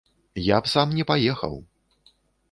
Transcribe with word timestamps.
Я 0.43 0.57
б 0.67 0.71
сам 0.71 0.95
не 0.99 1.05
паехаў! 1.11 1.55